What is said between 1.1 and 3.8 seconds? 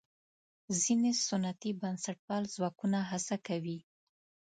سنتي بنسټپال ځواکونه هڅه کوي.